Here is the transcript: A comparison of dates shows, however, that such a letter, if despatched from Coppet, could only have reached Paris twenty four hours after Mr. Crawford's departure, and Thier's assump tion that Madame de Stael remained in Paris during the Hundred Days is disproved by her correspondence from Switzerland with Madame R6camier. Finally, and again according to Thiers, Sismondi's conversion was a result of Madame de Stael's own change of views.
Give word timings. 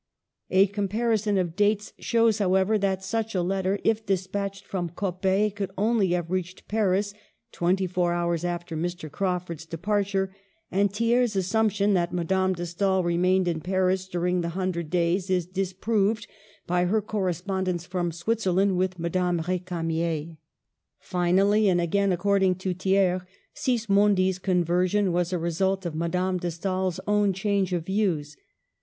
A 0.49 0.65
comparison 0.65 1.37
of 1.37 1.55
dates 1.55 1.93
shows, 1.99 2.39
however, 2.39 2.75
that 2.79 3.03
such 3.03 3.35
a 3.35 3.43
letter, 3.43 3.77
if 3.83 4.03
despatched 4.03 4.65
from 4.65 4.89
Coppet, 4.89 5.55
could 5.55 5.69
only 5.77 6.07
have 6.13 6.31
reached 6.31 6.67
Paris 6.67 7.13
twenty 7.51 7.85
four 7.85 8.11
hours 8.11 8.43
after 8.43 8.75
Mr. 8.75 9.11
Crawford's 9.11 9.67
departure, 9.67 10.35
and 10.71 10.91
Thier's 10.91 11.35
assump 11.35 11.73
tion 11.73 11.93
that 11.93 12.11
Madame 12.11 12.53
de 12.53 12.65
Stael 12.65 13.03
remained 13.03 13.47
in 13.47 13.61
Paris 13.61 14.07
during 14.07 14.41
the 14.41 14.49
Hundred 14.57 14.89
Days 14.89 15.29
is 15.29 15.45
disproved 15.45 16.25
by 16.65 16.85
her 16.85 17.03
correspondence 17.03 17.85
from 17.85 18.11
Switzerland 18.11 18.77
with 18.79 18.97
Madame 18.97 19.43
R6camier. 19.43 20.37
Finally, 20.97 21.69
and 21.69 21.79
again 21.79 22.11
according 22.11 22.55
to 22.55 22.73
Thiers, 22.73 23.21
Sismondi's 23.53 24.39
conversion 24.39 25.11
was 25.11 25.31
a 25.31 25.37
result 25.37 25.85
of 25.85 25.93
Madame 25.93 26.39
de 26.39 26.49
Stael's 26.49 26.99
own 27.05 27.33
change 27.33 27.71
of 27.71 27.85
views. 27.85 28.35